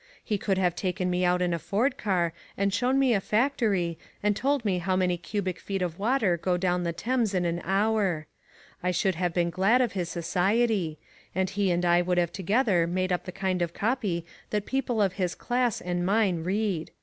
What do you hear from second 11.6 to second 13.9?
and I would have together made up the kind of